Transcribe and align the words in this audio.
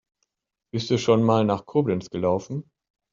Bist 0.73 0.89
du 0.89 0.97
schon 0.97 1.21
mal 1.21 1.45
nach 1.45 1.67
Koblenz 1.67 2.09
gelaufen? 2.09 2.67